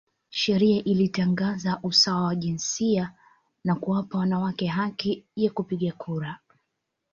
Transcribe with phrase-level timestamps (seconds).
[0.29, 3.11] Sheria ilitangaza usawa wa jinsia
[3.63, 6.39] na kuwapa wanawake haki ya kupiga kura.